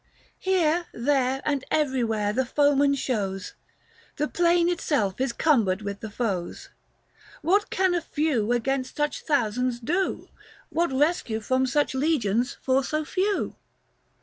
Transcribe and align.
Here, 0.39 0.87
there, 0.93 1.43
and 1.45 1.63
everywhere 1.69 2.33
the 2.33 2.43
foeman 2.43 2.95
shows, 2.95 3.53
The 4.15 4.27
plain 4.27 4.67
itself 4.67 5.21
is 5.21 5.31
cumbered 5.31 5.83
with 5.83 5.99
the 5.99 6.09
foes; 6.09 6.69
What 7.43 7.69
can 7.69 7.93
a 7.93 8.01
few 8.01 8.51
against 8.51 8.97
such 8.97 9.21
thousands 9.21 9.79
do; 9.79 10.29
What 10.71 10.91
rescue 10.91 11.39
from 11.39 11.67
such 11.67 11.93
legions 11.93 12.57
for 12.63 12.83
so 12.83 13.05
few 13.05 13.57